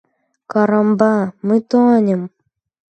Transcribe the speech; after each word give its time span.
Карамба! 0.51 1.11
Мы 1.47 1.55
тонем! 1.69 2.21